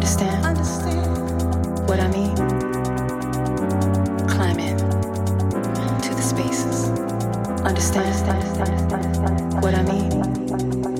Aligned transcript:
Understand, 0.00 0.46
Understand. 0.46 1.86
what 1.86 2.00
I 2.00 2.08
mean? 2.08 2.34
Climb 4.26 4.58
in 4.58 4.78
to 4.78 6.14
the 6.14 6.22
spaces. 6.22 6.88
Understand, 7.60 8.08
Understand. 8.30 9.62
what 9.62 9.74
I 9.74 9.82
mean? 9.82 10.99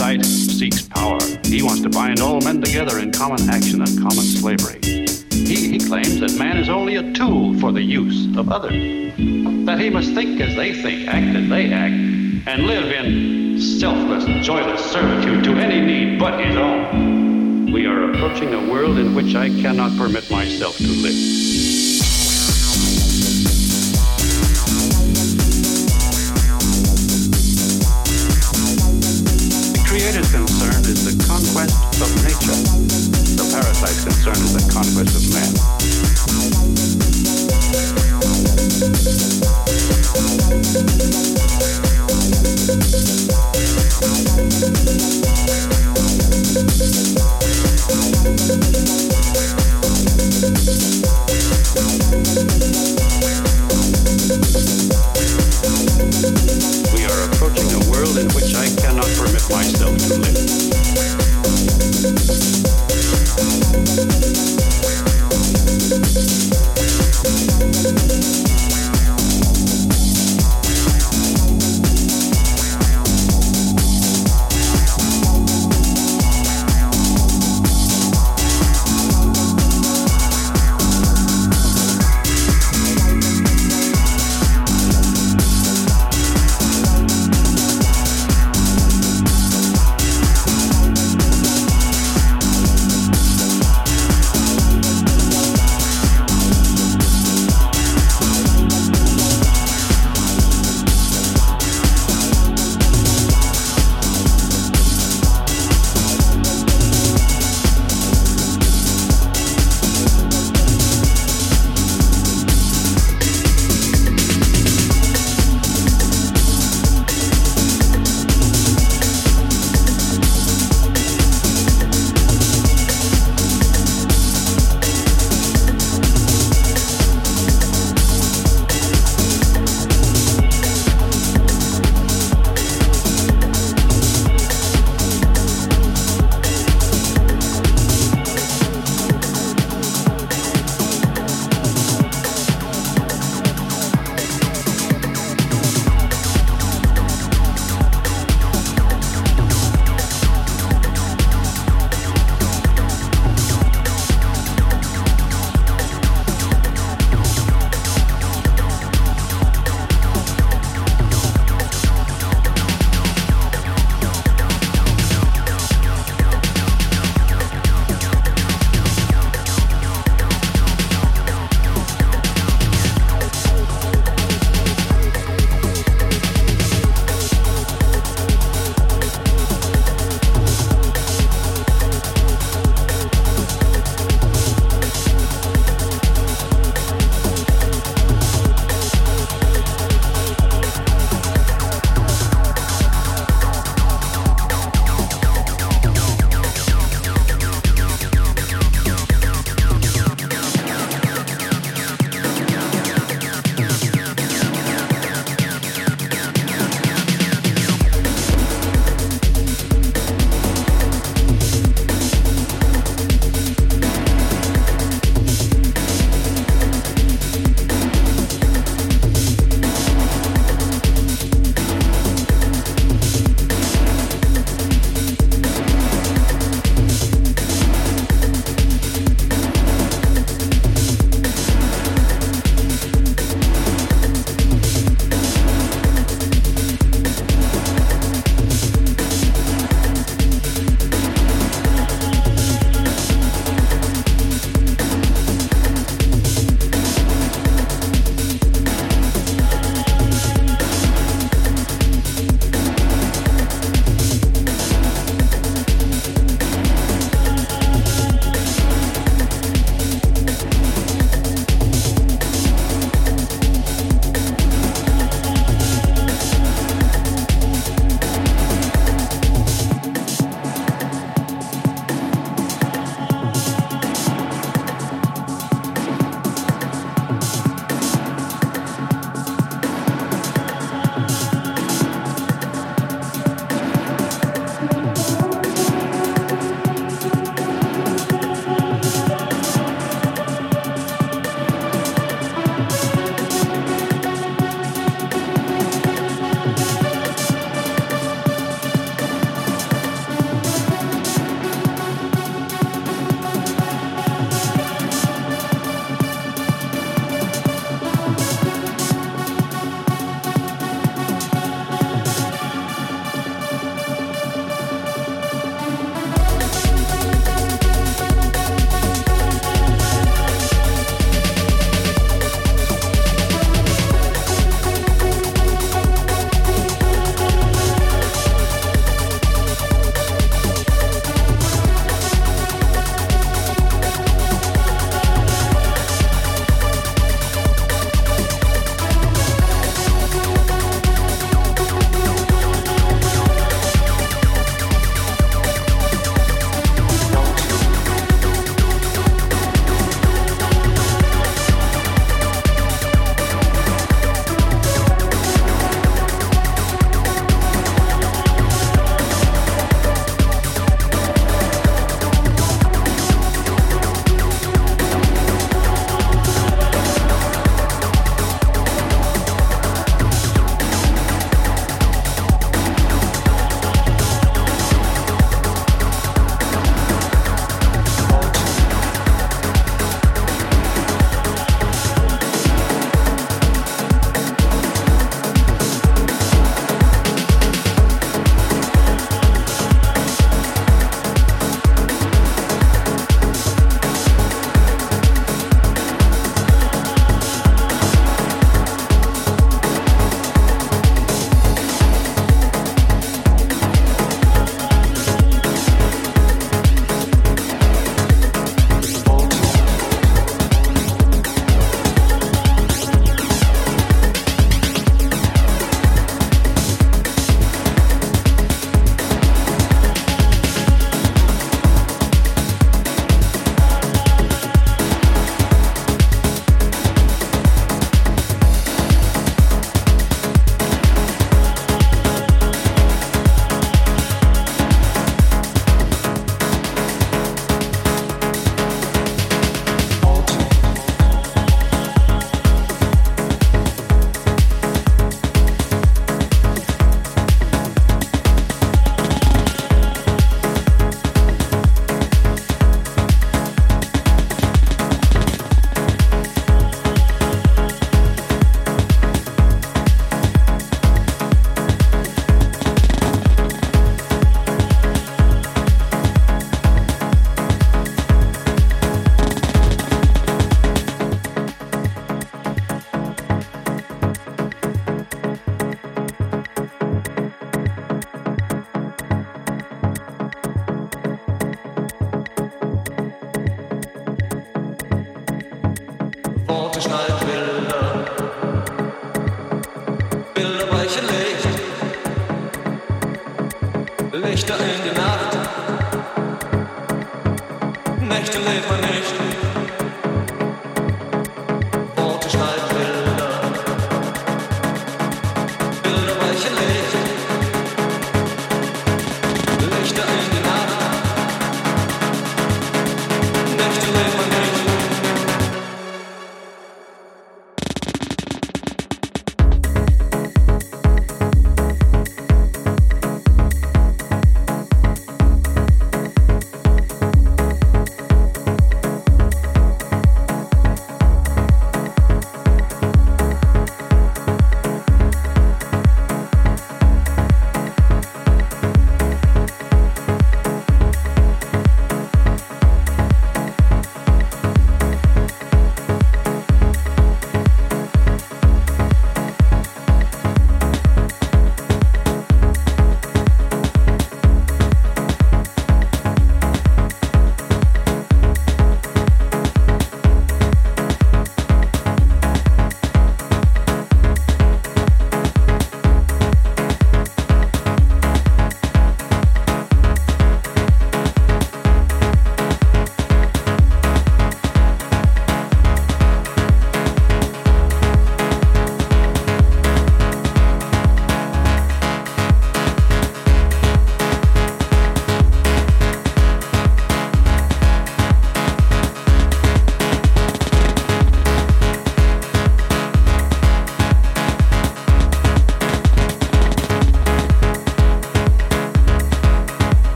Parasite 0.00 0.24
seeks 0.24 0.80
power. 0.80 1.18
He 1.44 1.62
wants 1.62 1.82
to 1.82 1.90
bind 1.90 2.20
all 2.20 2.40
men 2.40 2.62
together 2.62 2.98
in 3.00 3.12
common 3.12 3.50
action 3.50 3.82
and 3.82 3.98
common 3.98 4.24
slavery. 4.24 4.80
He, 5.30 5.72
he 5.72 5.78
claims 5.78 6.20
that 6.20 6.38
man 6.38 6.56
is 6.56 6.70
only 6.70 6.96
a 6.96 7.12
tool 7.12 7.58
for 7.60 7.70
the 7.70 7.82
use 7.82 8.34
of 8.38 8.50
others. 8.50 8.72
That 9.66 9.78
he 9.78 9.90
must 9.90 10.14
think 10.14 10.40
as 10.40 10.56
they 10.56 10.72
think, 10.72 11.06
act 11.06 11.36
as 11.36 11.50
they 11.50 11.70
act, 11.70 11.92
and 12.48 12.66
live 12.66 12.90
in 12.90 13.60
selfless, 13.60 14.24
joyless 14.42 14.82
servitude 14.90 15.44
to 15.44 15.52
any 15.56 15.84
need 15.84 16.18
but 16.18 16.42
his 16.42 16.56
own. 16.56 17.70
We 17.70 17.84
are 17.84 18.10
approaching 18.10 18.54
a 18.54 18.72
world 18.72 18.96
in 18.96 19.14
which 19.14 19.34
I 19.34 19.48
cannot 19.48 19.98
permit 19.98 20.30
myself 20.30 20.78
to 20.78 20.88
live. 20.88 21.69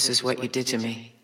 This 0.00 0.08
is 0.08 0.24
what 0.24 0.42
you 0.42 0.48
did 0.48 0.66
to 0.66 0.78
me. 0.78 1.19